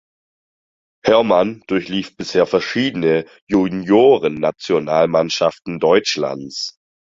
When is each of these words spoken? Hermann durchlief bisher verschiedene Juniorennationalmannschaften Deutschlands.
Hermann 1.05 1.61
durchlief 1.67 2.17
bisher 2.17 2.47
verschiedene 2.47 3.25
Juniorennationalmannschaften 3.47 5.79
Deutschlands. 5.79 6.79